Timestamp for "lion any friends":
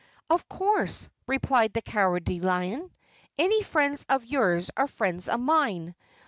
2.39-4.03